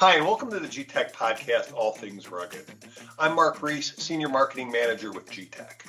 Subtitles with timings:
[0.00, 2.64] Hi, and welcome to the Getac podcast, All Things Rugged.
[3.18, 5.80] I'm Mark Reese, Senior Marketing Manager with Getac.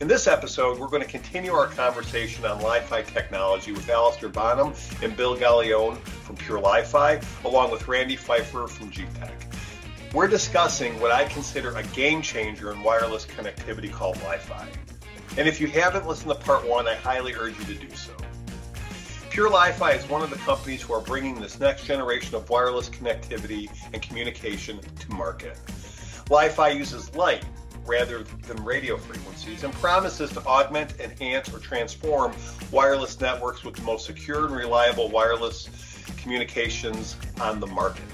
[0.00, 4.74] In this episode, we're going to continue our conversation on Li-Fi technology with Alistair Banham
[5.00, 9.30] and Bill Galione from Pure Li-Fi, along with Randy Phifer from Getac.
[10.12, 14.66] We're discussing what I consider a game changer in wireless connectivity called Li-Fi.
[15.38, 18.12] And if you haven't listened to part one, I highly urge you to do so.
[19.34, 22.88] Pure Li-Fi is one of the companies who are bringing this next generation of wireless
[22.88, 25.58] connectivity and communication to market.
[26.30, 27.44] Li-Fi uses light
[27.84, 32.32] rather than radio frequencies and promises to augment, enhance, or transform
[32.70, 35.68] wireless networks with the most secure and reliable wireless
[36.16, 38.04] communications on the market.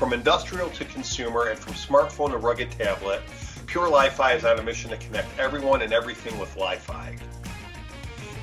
[0.00, 3.22] From industrial to consumer and from smartphone to rugged tablet,
[3.66, 7.16] Pure Li-Fi is on a mission to connect everyone and everything with Li-Fi.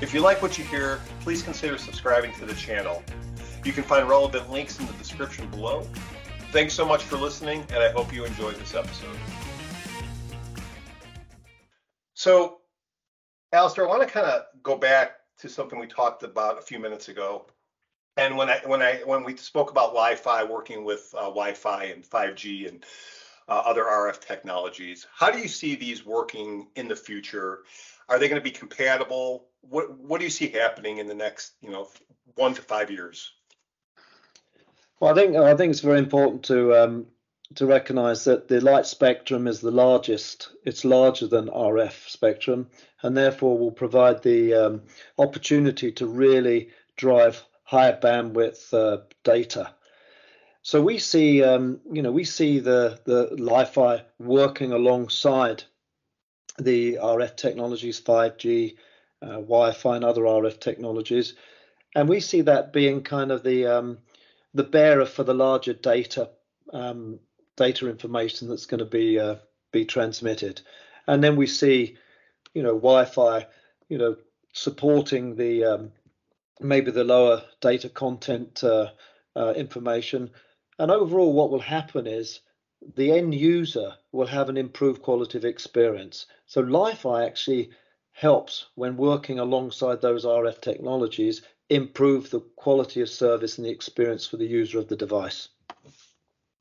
[0.02, 3.04] If you like what you hear, please consider subscribing to the channel.
[3.64, 5.86] You can find relevant links in the description below.
[6.50, 9.16] Thanks so much for listening, and I hope you enjoyed this episode.
[12.14, 12.62] So,
[13.52, 16.80] Alistair, I want to kind of go back to something we talked about a few
[16.80, 17.46] minutes ago.
[18.16, 22.02] And when I when I when we spoke about Wi-Fi, working with uh, Wi-Fi and
[22.02, 22.84] 5G and
[23.48, 27.60] uh, other RF technologies, how do you see these working in the future?
[28.12, 29.46] Are they going to be compatible?
[29.62, 31.88] What what do you see happening in the next, you know,
[32.34, 33.32] one to five years?
[35.00, 37.06] Well, I think I think it's very important to um,
[37.54, 40.50] to recognise that the light spectrum is the largest.
[40.62, 42.68] It's larger than RF spectrum,
[43.00, 44.82] and therefore will provide the um,
[45.16, 49.74] opportunity to really drive higher bandwidth uh, data.
[50.60, 55.64] So we see, um, you know, we see the the Li-Fi working alongside
[56.58, 58.76] the RF technologies, 5G,
[59.22, 61.34] uh, Wi-Fi, and other RF technologies,
[61.94, 63.98] and we see that being kind of the um,
[64.54, 66.30] the bearer for the larger data
[66.72, 67.18] um,
[67.56, 69.36] data information that's going to be uh,
[69.72, 70.60] be transmitted,
[71.06, 71.96] and then we see,
[72.54, 73.46] you know, Wi-Fi,
[73.88, 74.16] you know,
[74.52, 75.92] supporting the um,
[76.60, 78.90] maybe the lower data content uh,
[79.36, 80.30] uh, information,
[80.78, 82.40] and overall, what will happen is
[82.96, 86.26] the end user will have an improved quality of experience.
[86.46, 87.70] So Li-Fi actually
[88.12, 94.26] helps when working alongside those RF technologies improve the quality of service and the experience
[94.26, 95.48] for the user of the device.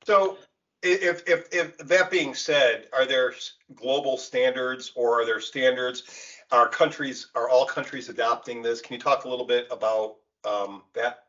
[0.05, 0.37] So
[0.81, 3.33] if, if, if that being said, are there
[3.75, 6.03] global standards or are there standards?
[6.51, 8.81] Are countries, are all countries adopting this?
[8.81, 11.25] Can you talk a little bit about um, that?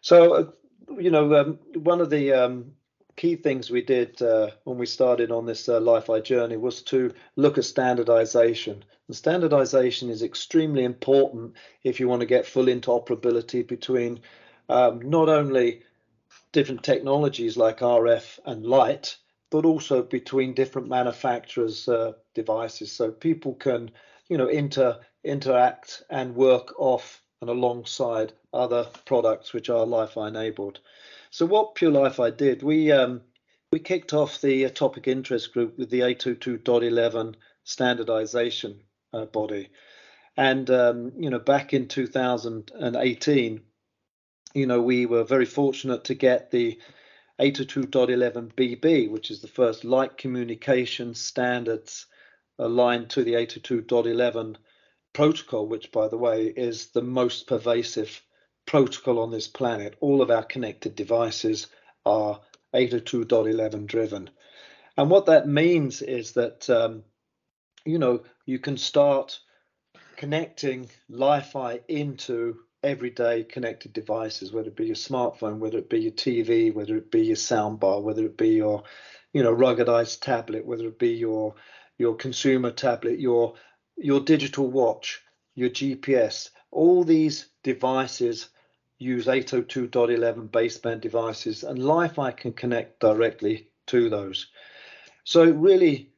[0.00, 0.50] So, uh,
[0.98, 2.72] you know, um, one of the um,
[3.16, 7.12] key things we did uh, when we started on this uh, Li-Fi journey was to
[7.36, 8.84] look at standardization.
[9.08, 14.20] And standardization is extremely important if you want to get full interoperability between
[14.68, 15.82] um, not only
[16.52, 19.16] different technologies like RF and light,
[19.50, 23.90] but also between different manufacturers' uh, devices, so people can,
[24.28, 30.80] you know, inter interact and work off and alongside other products which are Li-Fi enabled.
[31.30, 33.20] So what Pure Li-Fi did, we um,
[33.70, 37.34] we kicked off the topic interest group with the 802.11
[37.64, 38.80] standardization
[39.12, 39.68] uh, body,
[40.38, 43.60] and um, you know back in 2018,
[44.54, 46.78] you know we were very fortunate to get the
[47.38, 52.06] 802.11 BB, which is the first light communication standards
[52.58, 54.56] aligned to the 802.11
[55.14, 58.22] protocol, which by the way is the most pervasive
[58.66, 59.96] protocol on this planet.
[60.00, 61.68] All of our connected devices
[62.04, 62.40] are
[62.74, 64.28] 802.11 driven.
[64.96, 67.04] And what that means is that, um,
[67.84, 69.40] you know, you can start
[70.16, 76.12] connecting Li-Fi into everyday connected devices, whether it be your smartphone, whether it be your
[76.12, 78.82] TV, whether it be your soundbar, whether it be your,
[79.32, 81.54] you know, ruggedized tablet, whether it be your
[81.96, 83.54] your consumer tablet, your
[83.96, 85.22] your digital watch,
[85.54, 86.50] your GPS.
[86.70, 88.48] All these devices
[88.98, 94.48] use 802.11 baseband devices, and Li-Fi can connect directly to those.
[95.24, 96.10] So really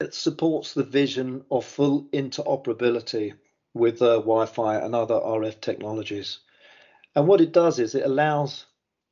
[0.00, 3.34] it supports the vision of full interoperability
[3.74, 6.40] with uh, Wi-Fi and other RF technologies.
[7.14, 8.66] And what it does is it allows,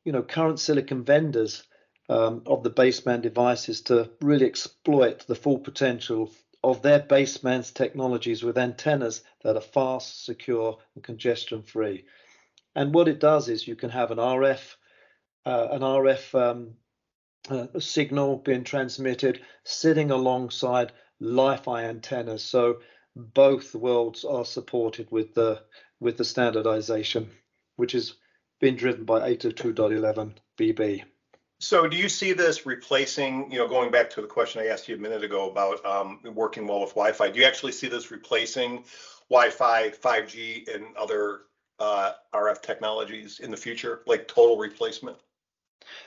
[0.04, 1.62] you know, current silicon vendors
[2.08, 6.30] um, of the baseband devices to really exploit the full potential
[6.64, 12.04] of their basebands technologies with antennas that are fast, secure, and congestion-free.
[12.74, 14.76] And what it does is you can have an RF,
[15.44, 16.74] uh, an RF um,
[17.50, 22.44] uh, signal being transmitted sitting alongside Li-Fi antennas.
[22.44, 22.80] So
[23.16, 25.62] both worlds are supported with the
[26.00, 27.30] with the standardization,
[27.76, 28.14] which has
[28.60, 31.04] been driven by 802.11 BB.
[31.62, 34.88] So do you see this replacing, you know, going back to the question I asked
[34.88, 38.10] you a minute ago about um, working well with Wi-Fi, do you actually see this
[38.10, 38.82] replacing
[39.30, 41.42] Wi-Fi, 5G, and other
[41.78, 45.16] uh, RF technologies in the future, like total replacement?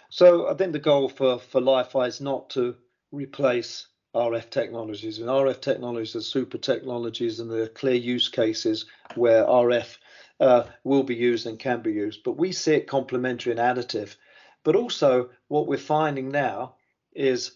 [0.09, 2.75] So I think the goal for, for Li-Fi is not to
[3.13, 5.19] replace RF technologies.
[5.19, 9.97] And RF technologies are super technologies and there are clear use cases where RF
[10.41, 12.23] uh, will be used and can be used.
[12.25, 14.17] But we see it complementary and additive.
[14.65, 16.75] But also, what we're finding now
[17.13, 17.51] is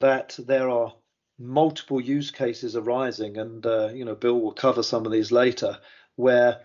[0.00, 0.94] that there are
[1.38, 5.78] multiple use cases arising, and uh, you know, Bill will cover some of these later,
[6.16, 6.62] where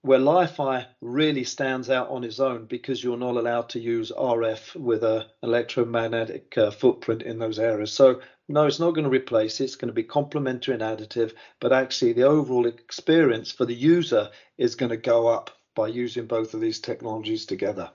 [0.00, 4.74] where Li-Fi really stands out on its own because you're not allowed to use RF
[4.76, 7.92] with a electromagnetic uh, footprint in those areas.
[7.92, 9.64] So no, it's not going to replace it.
[9.64, 14.30] It's going to be complementary and additive, but actually the overall experience for the user
[14.56, 17.90] is going to go up by using both of these technologies together.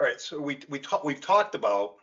[0.00, 1.96] All right, so we we talk, we've talked about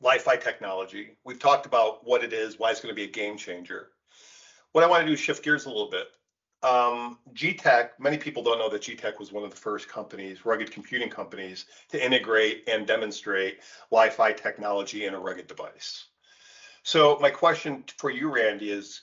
[0.00, 1.18] Li-Fi technology.
[1.26, 3.88] We've talked about what it is, why it's going to be a game changer.
[4.72, 6.06] What I want to do is shift gears a little bit.
[6.62, 10.70] Um, Getac, many people don't know that Getac was one of the first companies, rugged
[10.70, 13.58] computing companies, to integrate and demonstrate
[13.90, 16.06] Li-Fi technology in a rugged device.
[16.82, 19.02] So my question for you, Randy, is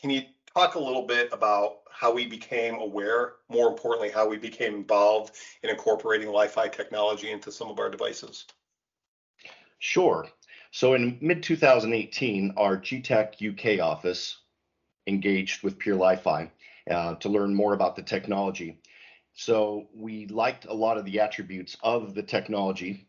[0.00, 0.22] can you
[0.56, 5.34] talk a little bit about how we became aware, more importantly, how we became involved
[5.62, 8.46] in incorporating Li-Fi technology into some of our devices?
[9.80, 10.26] Sure.
[10.70, 14.38] So in mid 2018, our Getac UK office
[15.06, 16.50] engaged with Pure Li-Fi
[16.90, 18.80] uh, to learn more about the technology.
[19.34, 23.06] So we liked a lot of the attributes of the technology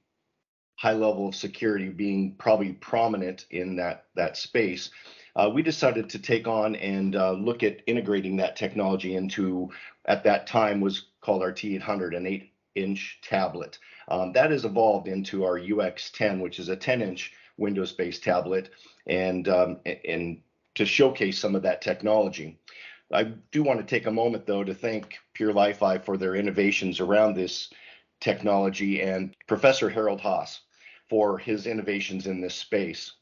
[0.77, 4.91] high level of security being probably prominent in that that space,
[5.37, 9.69] uh, we decided to take on and uh, look at integrating that technology into
[10.05, 13.77] at that time was called our T800, an eight inch tablet.
[14.07, 18.71] Um, that has evolved into our UX10, which is a 10 inch Windows based tablet,
[19.05, 20.41] and um, and
[20.75, 22.59] to showcase some of that technology.
[23.11, 26.99] I do want to take a moment though to thank Pure Li-Fi for their innovations
[26.99, 27.71] around this
[28.19, 30.61] technology and Professor Harald Haas
[31.09, 33.13] for his innovations in this space.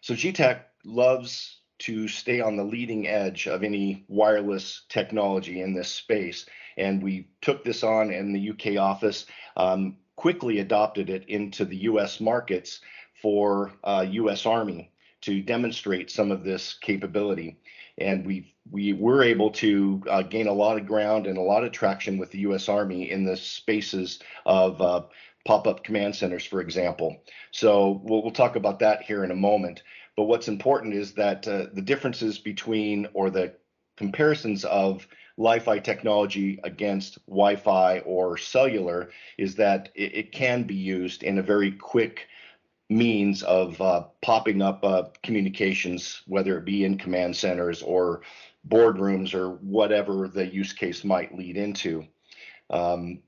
[0.00, 5.88] So Getac loves to stay on the leading edge of any wireless technology in this
[5.88, 6.46] space.
[6.76, 11.78] And we took this on in the UK office, um, quickly adopted it into the
[11.78, 12.80] US markets
[13.22, 14.92] for uh, US Army
[15.22, 17.58] to demonstrate some of this capability.
[17.98, 21.64] And we we were able to uh, gain a lot of ground and a lot
[21.64, 22.68] of traction with the U.S.
[22.68, 25.02] Army in the spaces of uh,
[25.44, 27.16] pop-up command centers, for example.
[27.50, 29.82] So we'll, we'll talk about that here in a moment.
[30.20, 33.54] But what's important is that uh, the differences between or the
[33.96, 35.08] comparisons of
[35.38, 41.42] Li-Fi technology against Wi-Fi or cellular is that it, it can be used in a
[41.42, 42.28] very quick
[42.90, 48.20] means of uh, popping up uh, communications, whether it be in command centers or
[48.68, 52.06] boardrooms or whatever the use case might lead into.
[52.68, 53.22] Um,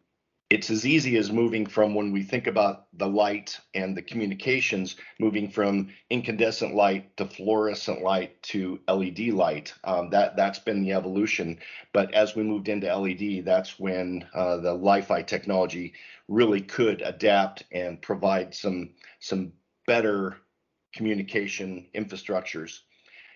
[0.52, 4.96] it's as easy as moving from when we think about the light and the communications,
[5.19, 9.72] moving from incandescent light to fluorescent light to LED light.
[9.82, 11.58] Um, that that's been the evolution.
[11.94, 15.94] But as we moved into LED, that's when uh, the Li-Fi technology
[16.28, 18.90] really could adapt and provide some
[19.21, 19.54] some
[19.87, 20.37] better
[20.94, 22.80] communication infrastructures.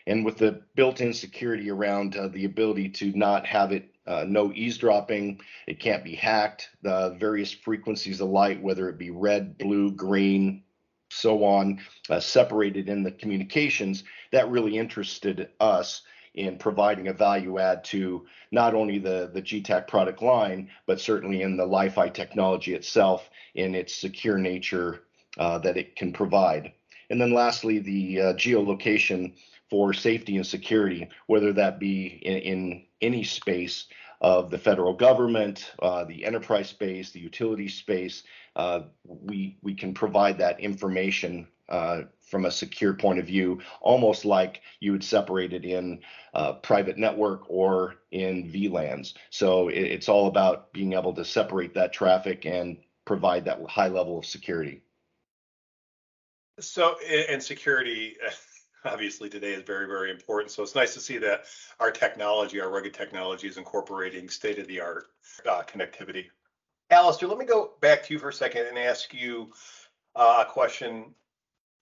[0.06, 4.52] And with the built-in security around uh, the ability to not have it uh, no
[4.52, 5.40] eavesdropping.
[5.66, 6.70] It can't be hacked.
[6.82, 10.62] The various frequencies of light, whether it be red, blue, green,
[11.10, 16.02] so on, uh, separated in the communications, that really interested us
[16.34, 21.42] in providing a value add to not only the, the Getac product line, but certainly
[21.42, 25.04] in the Li-Fi technology itself in its secure nature
[25.38, 26.72] uh, that it can provide.
[27.08, 29.34] And then lastly, the uh, geolocation
[29.68, 33.86] for safety and security, whether that be in, in any space
[34.20, 38.22] of the federal government, uh, the enterprise space, the utility space.
[38.54, 44.24] Uh, we we can provide that information uh, from a secure point of view, almost
[44.24, 46.00] like you would separate it in
[46.34, 49.14] uh, private network or in VLANs.
[49.30, 53.88] So it, it's all about being able to separate that traffic and provide that high
[53.88, 54.82] level of security.
[56.58, 56.96] So
[57.28, 58.16] and security
[58.84, 60.50] obviously today is very, very important.
[60.50, 61.44] So it's nice to see that
[61.80, 65.06] our technology, our rugged technology is incorporating state of the art
[65.48, 66.26] uh, connectivity.
[66.90, 69.52] Alistair, let me go back to you for a second and ask you
[70.14, 71.14] uh, a question.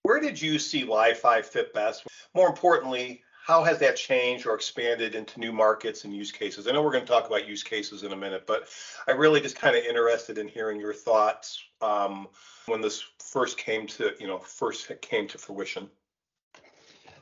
[0.01, 2.05] Where did you see Li-Fi fit best?
[2.33, 6.67] More importantly, how has that changed or expanded into new markets and use cases?
[6.67, 8.67] I know we're going to talk about use cases in a minute, but
[9.07, 12.27] I really just kind of interested in hearing your thoughts um,
[12.65, 15.87] when this first came to, you know, first came to fruition.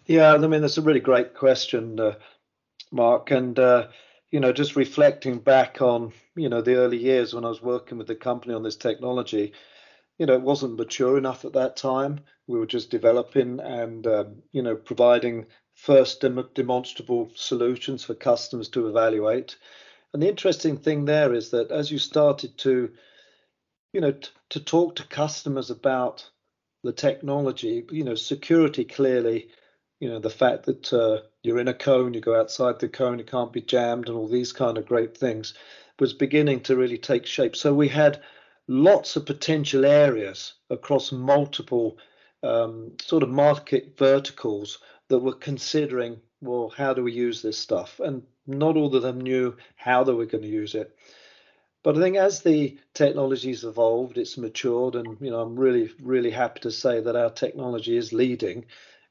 [0.06, 2.16] Yeah, I mean, that's a really great question, uh,
[2.92, 3.32] Mark.
[3.32, 3.90] And, uh,
[4.32, 7.98] you know, just reflecting back on, you know, the early years when I was working
[7.98, 9.54] with the company on this technology,
[10.20, 12.22] you know, it wasn't mature enough at that time.
[12.48, 18.70] We were just developing and, um, you know, providing first dem- demonstrable solutions for customers
[18.70, 19.58] to evaluate.
[20.14, 22.92] And the interesting thing there is that as you started to,
[23.94, 26.30] you know, t- to talk to customers about
[26.84, 29.50] the technology, you know, security clearly,
[30.04, 33.22] you know, the fact that uh, you're in a cone, you go outside the cone,
[33.22, 35.54] it can't be jammed, and all these kind of great things
[35.98, 37.56] was beginning to really take shape.
[37.56, 38.22] So we had
[38.68, 41.98] lots of potential areas across multiple
[42.44, 48.02] um, sort of market verticals that were considering, well, how do we use this stuff?
[48.04, 50.94] And not all of them knew how they were going to use it.
[51.82, 56.32] But I think as the technology's evolved, it's matured, and you know, I'm really, really
[56.32, 58.66] happy to say that our technology is leading,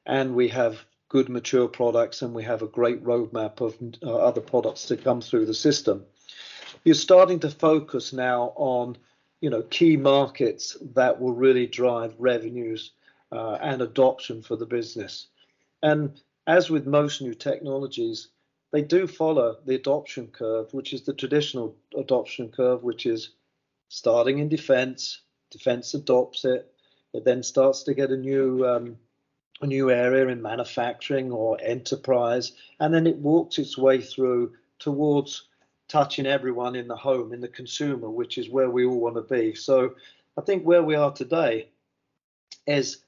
[0.05, 4.41] and we have good mature products, and we have a great roadmap of uh, other
[4.41, 6.03] products to come through the system.
[6.83, 8.97] You're starting to focus now on,
[9.39, 12.91] you know, key markets that will really drive revenues
[13.31, 15.27] uh, and adoption for the business.
[15.81, 18.29] And as with most new technologies,
[18.71, 23.29] they do follow the adoption curve, which is the traditional adoption curve, which is
[23.89, 26.73] starting in defense, defense adopts it,
[27.13, 28.97] it then starts to get a new um,
[29.63, 35.47] a new area in manufacturing or enterprise, and then it walks its way through towards
[35.87, 39.21] touching everyone in the home, in the consumer, which is where we all want to
[39.21, 39.53] be.
[39.55, 39.95] So
[40.37, 41.69] I think where we are today
[42.67, 43.03] is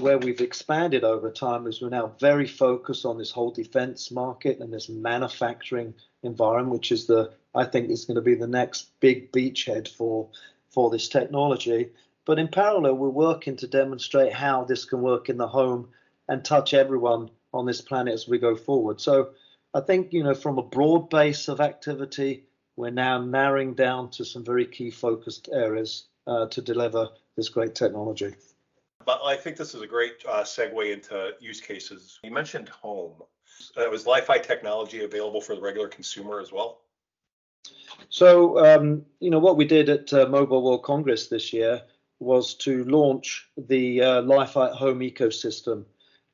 [0.00, 4.58] where we've expanded over time is we're now very focused on this whole defense market
[4.58, 8.90] and this manufacturing environment, which is the I think is going to be the next
[9.00, 10.28] big beachhead for
[10.68, 11.90] for this technology.
[12.26, 15.90] But in parallel, we're working to demonstrate how this can work in the home
[16.28, 19.00] and touch everyone on this planet as we go forward.
[19.00, 19.30] So
[19.74, 22.44] I think you know from a broad base of activity,
[22.76, 27.74] we're now narrowing down to some very key focused areas uh, to deliver this great
[27.74, 28.34] technology.
[29.04, 32.18] But I think this is a great uh, segue into use cases.
[32.24, 33.22] You mentioned home.
[33.76, 36.80] Uh, was Li-Fi technology available for the regular consumer as well?
[38.08, 41.82] So, um, you know, what we did at uh, Mobile World Congress this year
[42.24, 45.84] was to launch the uh, Li-Fi at home ecosystem.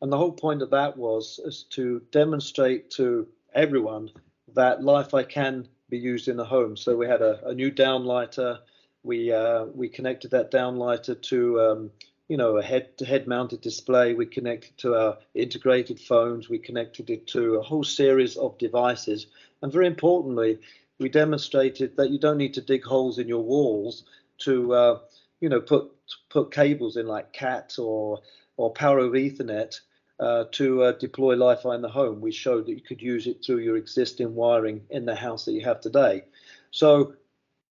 [0.00, 4.10] And the whole point of that was is to demonstrate to everyone
[4.54, 6.76] that Li-Fi can be used in the home.
[6.76, 8.58] So we had a, a new downlighter.
[9.02, 11.90] We uh, we connected that downlighter to um,
[12.30, 14.14] you know, a head head mounted display.
[14.14, 16.48] We connected to our integrated phones.
[16.48, 19.26] We connected it to a whole series of devices.
[19.62, 20.60] And very importantly,
[21.00, 24.04] we demonstrated that you don't need to dig holes in your walls
[24.44, 24.98] to, uh,
[25.40, 25.90] you know, put
[26.28, 28.20] put cables in like CAT or
[28.56, 29.80] or Power over Ethernet
[30.20, 32.20] uh, to uh, deploy Li-Fi in the home.
[32.20, 35.52] We showed that you could use it through your existing wiring in the house that
[35.52, 36.24] you have today.
[36.70, 37.14] So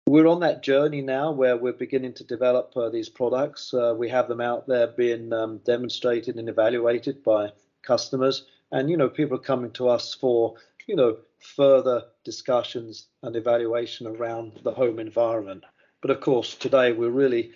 [0.08, 3.74] we're on that journey now where we're beginning to develop uh, these products.
[3.74, 8.96] Uh, we have them out there being um, demonstrated and evaluated by customers, and you
[8.96, 10.56] know people are coming to us for
[10.88, 15.66] you know further discussions and evaluation around the home environment.
[16.02, 17.52] But of course, today we're really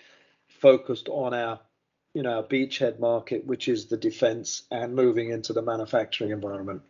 [0.48, 1.60] focused on our
[2.14, 6.82] you know our beachhead market, which is the defense and moving into the manufacturing environment.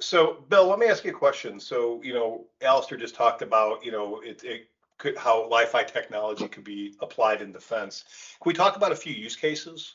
[0.00, 1.60] So, Bill, let me ask you a question.
[1.60, 6.48] So, you know, Alistair just talked about, you know, it, it could, how Li-Fi technology
[6.48, 8.04] could be applied in defense.
[8.42, 9.94] Can we talk about a few use cases?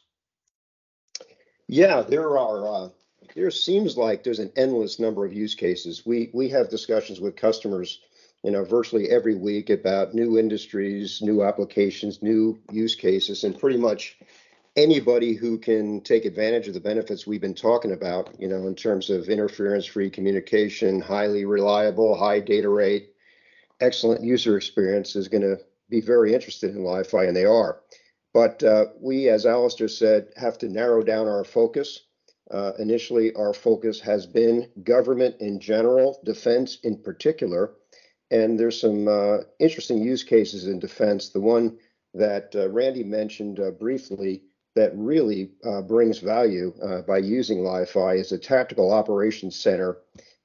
[1.67, 2.67] Yeah, there are.
[2.67, 2.89] Uh,
[3.35, 6.05] there seems like there's an endless number of use cases.
[6.05, 7.99] We we have discussions with customers,
[8.43, 13.77] you know, virtually every week about new industries, new applications, new use cases, and pretty
[13.77, 14.17] much
[14.75, 18.75] anybody who can take advantage of the benefits we've been talking about, you know, in
[18.75, 23.09] terms of interference-free communication, highly reliable, high data rate,
[23.81, 25.57] excellent user experience is going to
[25.89, 27.81] be very interested in Li-Fi, and they are.
[28.33, 32.01] But uh, we, as Alistair said, have to narrow down our focus.
[32.51, 37.73] Uh, initially, our focus has been government in general, defense in particular,
[38.31, 41.29] and there's some uh, interesting use cases in defense.
[41.29, 41.77] The one
[42.13, 44.43] that uh, Randy mentioned uh, briefly
[44.75, 46.71] that really uh, brings value
[47.07, 49.97] by using Li-Fi is a tactical operations center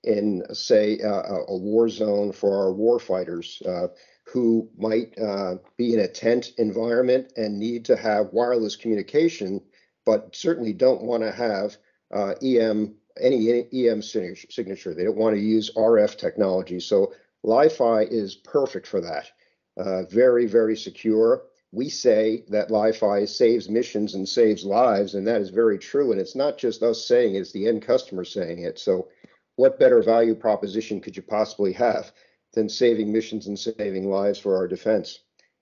[0.04, 3.88] in, say, uh, a war zone for our warfighters uh,
[4.26, 9.60] who might uh, be in a tent environment and need to have wireless communication,
[10.04, 11.76] but certainly don't want to have
[12.12, 14.94] uh, EM any EM signature.
[14.94, 16.80] They don't want to use RF technology.
[16.80, 17.12] So
[17.42, 19.30] Li-Fi is perfect for that.
[19.76, 21.44] Uh, very, very secure.
[21.72, 26.12] We say that Li-Fi saves missions and saves lives, and that is very true.
[26.12, 28.78] And it's not just us saying it, it's the end customer saying it.
[28.78, 29.08] So
[29.56, 32.12] what better value proposition could you possibly have
[32.52, 35.20] than saving missions and saving lives for our defense?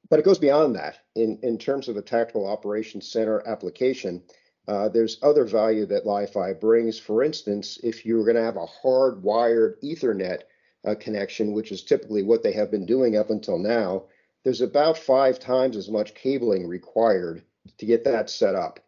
[0.08, 0.98] But it goes beyond that.
[1.14, 4.22] In, in terms of a tactical operations center application,
[4.66, 6.98] uh, there's other value that Li-Fi brings.
[6.98, 10.42] For instance, if you're going to have a hardwired Ethernet
[10.86, 14.04] uh, connection, which is typically what they have been doing up until now,
[14.44, 17.42] there's about five times as much cabling required
[17.78, 18.80] to get that set up.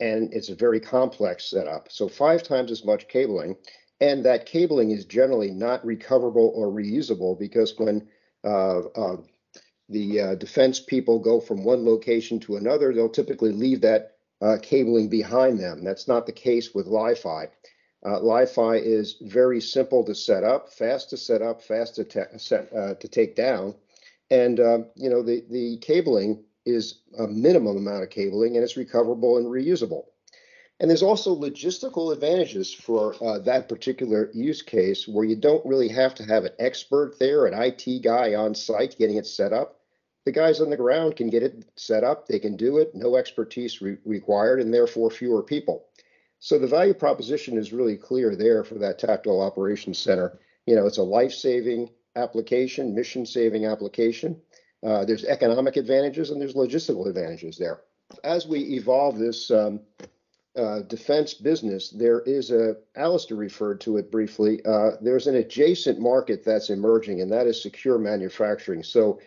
[0.00, 1.90] And it's a very complex setup.
[1.90, 3.56] So five times as much cabling.
[4.00, 8.08] And that cabling is generally not recoverable or reusable because when
[8.42, 9.16] uh, uh,
[9.88, 14.56] the uh, defense people go from one location to another, they'll typically leave that uh,
[14.60, 15.84] cabling behind them.
[15.84, 17.48] That's not the case with Li-Fi.
[18.04, 22.38] Uh, Li-Fi is very simple to set up, fast to set up, fast to, te-
[22.38, 23.74] set, uh, to take down,
[24.30, 28.76] and um, you know the the cabling is a minimum amount of cabling, and it's
[28.76, 30.04] recoverable and reusable.
[30.80, 35.88] And there's also logistical advantages for uh, that particular use case where you don't really
[35.88, 39.78] have to have an expert there, an IT guy on site getting it set up
[40.24, 43.16] the guys on the ground can get it set up, they can do it, no
[43.16, 45.84] expertise re- required, and therefore fewer people.
[46.44, 50.38] So the value proposition is really clear there for that tactical operations center.
[50.66, 54.42] You know, it's a life-saving application, mission-saving application.
[54.82, 57.80] Uh, there's economic advantages and there's logistical advantages there.
[58.24, 59.80] As we evolve this um,
[60.54, 65.98] uh, defense business, there is a, Alistair referred to it briefly, uh, there's an adjacent
[65.98, 68.82] market that's emerging, and that is secure manufacturing.
[68.82, 69.18] So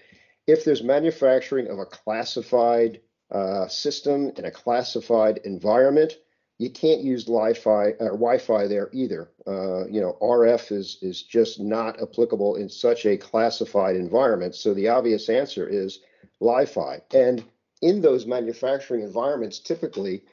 [0.45, 6.13] if there's manufacturing of a classified uh, system in a classified environment,
[6.59, 9.29] you can't use Wi-Fi or Wi-Fi there either.
[9.45, 14.55] Uh, you know, RF is is just not applicable in such a classified environment.
[14.55, 15.99] So the obvious answer is
[16.39, 17.01] Li-Fi.
[17.13, 17.43] And
[17.81, 20.23] in those manufacturing environments, typically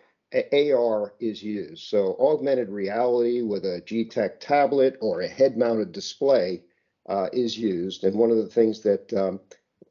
[0.53, 1.85] AR is used.
[1.85, 6.63] So augmented reality with a Getac tablet or a head-mounted display
[7.09, 8.03] uh, is used.
[8.05, 9.41] And one of the things that um,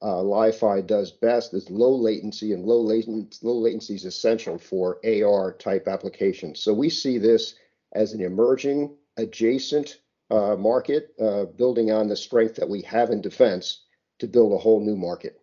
[0.04, 5.00] uh, Li-Fi does best is low latency, and low latency, low latency is essential for
[5.06, 6.60] AR type applications.
[6.60, 7.56] So we see this
[7.94, 13.22] as an emerging adjacent uh, market, uh, building on the strength that we have in
[13.22, 13.82] defense
[14.20, 15.39] to build a whole new market.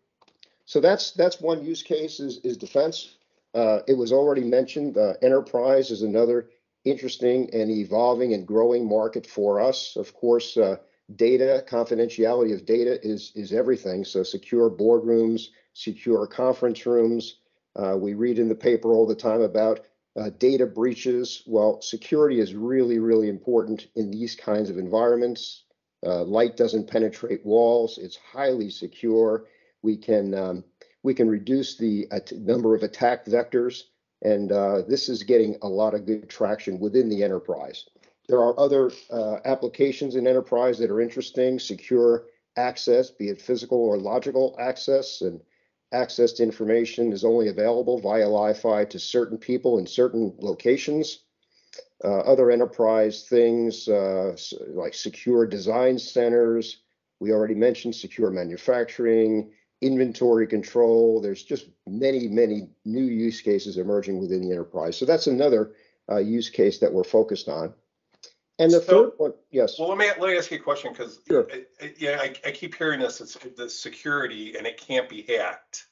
[0.67, 3.17] So that's that's one use case is, is defense.
[3.55, 4.97] Uh, it was already mentioned.
[4.97, 6.51] Uh, enterprise is another
[6.85, 9.97] interesting and evolving and growing market for us.
[9.97, 10.77] Of course, uh,
[11.17, 14.05] data, confidentiality of data is, is everything.
[14.05, 17.37] So secure boardrooms, secure conference rooms.
[17.77, 19.81] Uh, we read in the paper all the time about
[20.17, 21.43] uh, data breaches.
[21.47, 25.65] Well, security is really, really important in these kinds of environments.
[26.05, 27.99] Uh, light doesn't penetrate walls.
[27.99, 29.47] It's highly secure.
[29.83, 30.65] We can um,
[31.03, 33.85] we can reduce the number of attack vectors,
[34.23, 37.87] and uh, this is getting a lot of good traction within the enterprise.
[38.31, 43.79] There are other uh, applications in enterprise that are interesting, secure access, be it physical
[43.79, 45.41] or logical access, and
[45.93, 51.25] access to information is only available via Li-Fi to certain people in certain locations.
[52.05, 54.37] Uh, other enterprise things uh,
[54.69, 56.83] like secure design centers,
[57.19, 61.21] we already mentioned secure manufacturing, inventory control.
[61.21, 64.97] There's just many, many new use cases emerging within the enterprise.
[64.97, 65.73] So that's another
[66.09, 67.75] uh, use case that we're focused on.
[68.61, 69.79] And the so, third one, yes.
[69.79, 71.49] Well, let me let me ask you a question because sure.
[71.97, 73.23] yeah, I, I, keep hearing this.
[73.23, 75.87] It's the security, and it can't be hacked.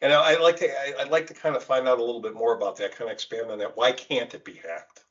[0.00, 2.22] And I, would like to I, would like to kind of find out a little
[2.22, 2.96] bit more about that.
[2.96, 3.76] Kind of expand on that.
[3.76, 5.04] Why can't it be hacked?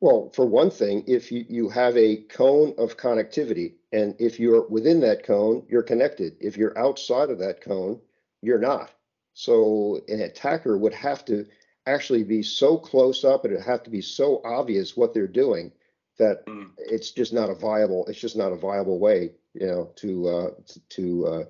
[0.00, 4.66] Well, for one thing, if you, you have a cone of connectivity, and if you're
[4.66, 6.34] within that cone, you're connected.
[6.40, 8.00] If you're outside of that cone,
[8.40, 8.90] you're not.
[9.34, 11.46] So an attacker would have to
[11.86, 15.70] actually be so close up, and it have to be so obvious what they're doing
[16.18, 16.68] that mm.
[16.76, 20.50] it's just not a viable it's just not a viable way you know to uh,
[20.90, 21.44] to uh,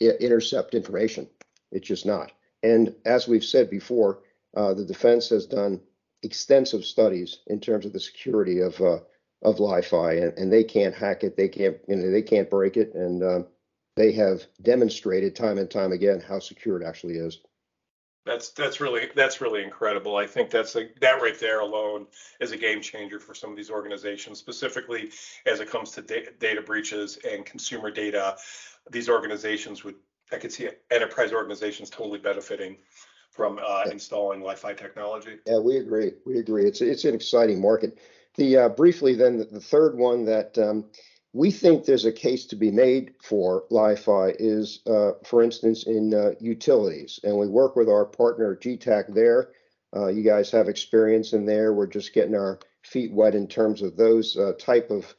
[0.00, 1.28] intercept information.
[1.72, 2.32] It's just not.
[2.62, 4.20] And as we've said before
[4.56, 5.80] uh, the defense has done
[6.22, 8.98] extensive studies in terms of the security of uh,
[9.42, 12.76] of Li-Fi and, and they can't hack it they can't you know they can't break
[12.76, 13.46] it and um,
[13.96, 17.40] they have demonstrated time and time again how secure it actually is
[18.24, 20.16] that's that's really that's really incredible.
[20.16, 22.06] I think that's a, that right there alone
[22.40, 25.10] is a game changer for some of these organizations, specifically
[25.46, 28.36] as it comes to da- data breaches and consumer data.
[28.90, 29.96] These organizations would
[30.32, 32.78] I could see enterprise organizations totally benefiting
[33.30, 35.38] from uh, installing Li-Fi technology.
[35.46, 36.12] Yeah, we agree.
[36.24, 36.66] We agree.
[36.66, 37.98] It's it's an exciting market.
[38.36, 40.86] The uh, briefly then the, the, third one that um,
[41.34, 46.14] we think there's a case to be made for Li-Fi is, uh, for instance, in
[46.14, 49.50] uh, utilities, and we work with our partner Getac there.
[49.94, 51.74] Uh, you guys have experience in there.
[51.74, 55.12] We're just getting our feet wet in terms of those uh, type of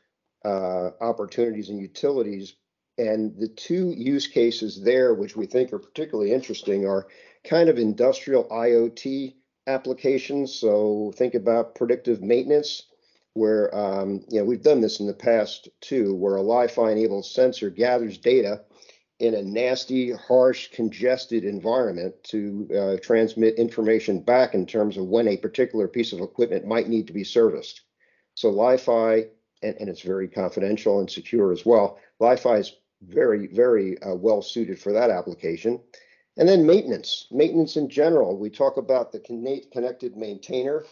[0.45, 2.56] uh, opportunities and utilities.
[2.97, 7.08] And the two use cases there, which we think are particularly interesting, are
[7.43, 9.36] kind of industrial IoT
[9.67, 10.54] applications.
[10.54, 12.84] So think about predictive maintenance,
[13.36, 17.26] where um, you know we've done this in the past too, where a Li-Fi enabled
[17.26, 18.62] sensor gathers data
[19.19, 25.28] in a nasty, harsh, congested environment to uh, transmit information back in terms of when
[25.28, 27.82] a particular piece of equipment might need to be serviced.
[28.34, 29.28] So Li-Fi,
[29.63, 31.98] and, and it's very confidential and secure as well.
[32.19, 35.80] Li-Fi is very, very uh, well suited for that application.
[36.38, 38.38] And then maintenance, maintenance in general.
[38.38, 40.84] We talk about the connected maintainer.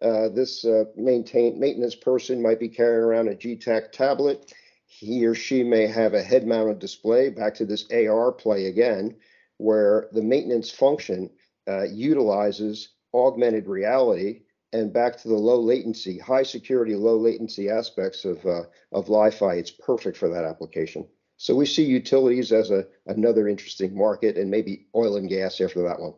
[0.00, 4.52] Uh, this uh, maintain maintenance person might be carrying around a Getac tablet.
[4.86, 9.16] He or she may have a head mounted display, back to this AR play again,
[9.58, 11.30] where the maintenance function
[11.68, 18.24] uh, utilizes augmented reality and back to the low latency, high security, low latency aspects
[18.24, 19.54] of, uh, of Li-Fi.
[19.54, 21.06] It's perfect for that application.
[21.38, 25.82] So we see utilities as a another interesting market, and maybe oil and gas after
[25.82, 26.14] that one.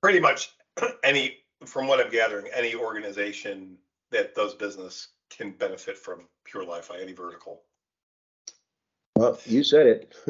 [0.00, 0.54] Pretty much
[1.02, 3.76] any, from what I'm gathering, any organization
[4.10, 7.62] that does business can benefit from pure Li-Fi, any vertical.
[9.16, 10.14] Well, you said it.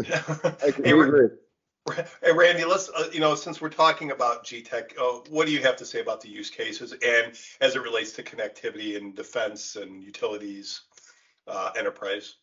[0.62, 1.28] I hey, agree.
[2.22, 5.60] Hey, Randy, let's, uh, you know, since we're talking about Getac, uh, what do you
[5.60, 9.76] have to say about the use cases and as it relates to connectivity and defense
[9.76, 10.82] and utilities,
[11.46, 12.36] uh, enterprise?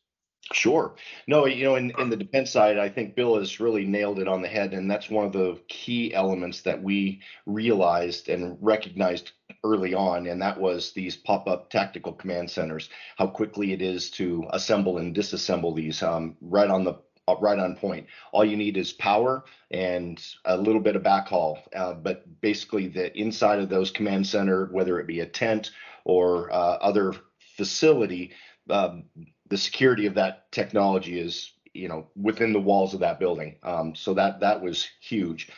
[0.54, 0.94] Sure.
[1.28, 4.28] No, you know, in, in the defense side, I think Bill has really nailed it
[4.28, 4.74] on the head.
[4.74, 9.32] And that's one of the key elements that we realized and recognized
[9.64, 10.28] early on.
[10.28, 15.00] And that was these pop up tactical command centers, how quickly it is to assemble
[15.00, 16.94] and disassemble these um, right on the
[17.28, 18.06] uh, right on point.
[18.32, 21.58] All you need is power and a little bit of backhaul.
[21.76, 25.72] Uh, but basically, the inside of those command center, whether it be a tent
[26.04, 27.16] or uh, other
[27.58, 28.32] facility,
[28.70, 29.06] um,
[29.50, 33.58] the security of that technology is you know within the walls of that building.
[33.64, 35.50] Um, so that that was huge.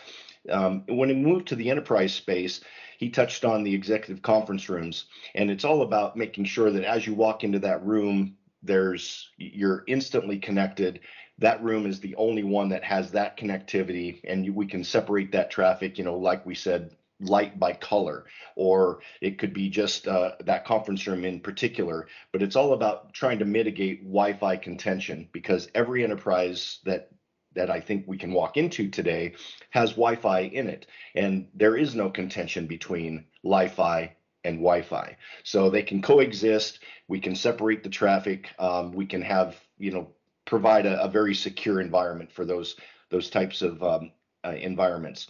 [0.50, 2.62] Um, when he moved to the enterprise space,
[2.98, 7.06] he touched on the executive conference rooms, and it's all about making sure that as
[7.06, 11.02] you walk into that room, there's you're instantly connected.
[11.40, 15.52] That room is the only one that has that connectivity, and we can separate that
[15.52, 15.98] traffic.
[15.98, 18.26] You know, like we said light by color,
[18.56, 22.08] or it could be just uh, that conference room in particular.
[22.32, 27.10] But it's all about trying to mitigate Wi-Fi contention because every enterprise that
[27.54, 29.34] that I think we can walk into today
[29.72, 35.18] has Wi-Fi in it, and there is no contention between Li-Fi and Wi-Fi.
[35.44, 36.80] So they can coexist.
[37.08, 38.50] We can separate the traffic.
[38.60, 40.12] Um, we can have you know
[40.46, 42.76] provide a, a, very secure environment for those
[43.10, 44.12] those types of um,
[44.46, 45.28] uh, environments.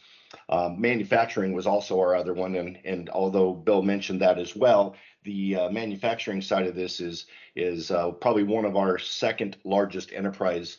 [0.50, 4.96] Um, manufacturing was also our other one, and and although Bill mentioned that as well,
[5.24, 10.12] the uh, manufacturing side of this is is uh, probably one of our second largest
[10.14, 10.78] enterprise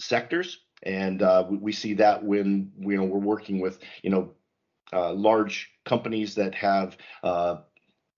[0.00, 4.32] sectors, and uh, we, see that when you know we're working with you know
[4.92, 7.56] uh, large companies that have uh,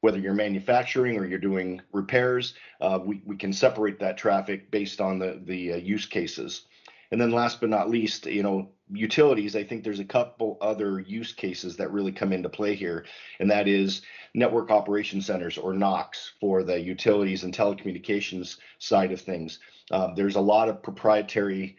[0.02, 5.00] whether you're manufacturing or you're doing repairs, uh, we, we can separate that traffic based
[5.00, 6.66] on the, the uh, use cases.
[7.12, 10.98] And then last but not least, you know, utilities, I think there's a couple other
[10.98, 13.04] use cases that really come into play here,
[13.38, 14.00] and that is
[14.34, 19.58] network operation centers or NOCs for the utilities and telecommunications side of things.
[19.90, 21.76] Um, there's a lot of proprietary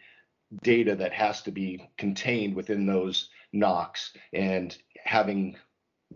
[0.62, 5.56] data that has to be contained within those NOCs, and having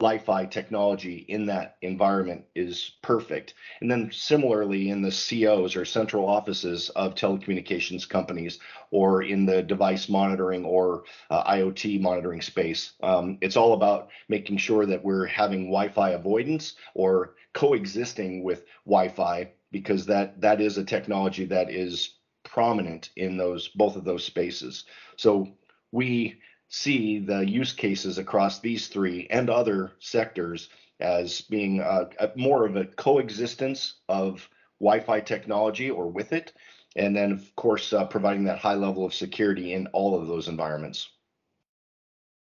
[0.00, 3.54] Li-Fi technology in that environment is perfect.
[3.80, 8.58] And then similarly in the COs or central offices of telecommunications companies
[8.90, 14.56] or in the device monitoring or uh, IoT monitoring space, um, it's all about making
[14.58, 20.84] sure that we're having Wi-Fi avoidance or coexisting with Wi-Fi because that that is a
[20.84, 24.84] technology that is prominent in those both of those spaces.
[25.16, 25.48] So
[25.92, 30.68] we see the use cases across these three and other sectors
[31.00, 34.48] as being a, a more of a coexistence of
[34.80, 36.52] Wi-Fi technology or with it,
[36.96, 40.48] and then of course uh, providing that high level of security in all of those
[40.48, 41.08] environments.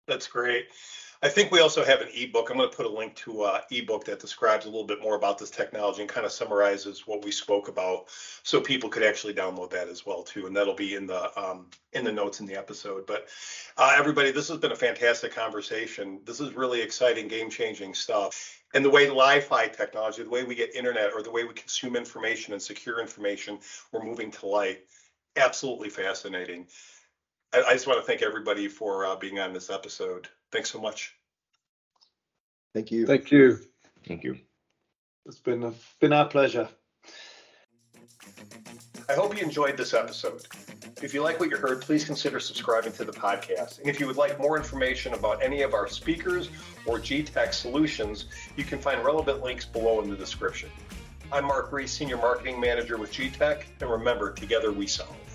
[0.07, 0.67] That's great.
[1.25, 2.51] I think we also have an ebook.
[2.51, 5.15] I'm going to put a link to an ebook that describes a little bit more
[5.15, 8.09] about this technology and kind of summarizes what we spoke about,
[8.43, 10.45] so people could actually download that as well too.
[10.45, 13.07] And that'll be in the um, in the notes in the episode.
[13.07, 13.27] But
[13.75, 16.21] uh, everybody, this has been a fantastic conversation.
[16.25, 18.61] This is really exciting, game changing stuff.
[18.75, 21.95] and the way Li-Fi technology, the way we get internet or the way we consume
[21.95, 23.57] information and secure information,
[23.91, 24.81] we're moving to light.
[25.37, 26.67] Absolutely fascinating.
[27.51, 30.27] I, I just want to thank everybody for uh, being on this episode.
[30.51, 31.15] Thanks so much.
[32.73, 33.05] Thank you.
[33.05, 33.59] Thank you.
[34.07, 34.37] Thank you.
[35.25, 36.69] It's been a, been our pleasure.
[39.07, 40.47] I hope you enjoyed this episode.
[41.01, 43.79] If you like what you heard, please consider subscribing to the podcast.
[43.79, 46.49] And if you would like more information about any of our speakers
[46.85, 50.69] or Getac solutions, you can find relevant links below in the description.
[51.31, 55.34] I'm Mark Reese, Senior Marketing Manager with Getac, and remember, together we solve.